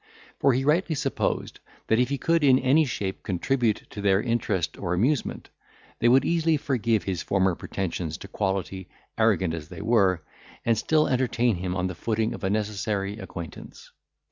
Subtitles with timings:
[0.39, 4.75] For he rightly supposed, that if he could in any shape contribute to their interest
[4.79, 5.51] or amusement,
[5.99, 10.23] they would easily forgive his former pretensions to quality, arrogant as they were,
[10.65, 13.91] and still entertain him on the footing of a necessary acquaintance.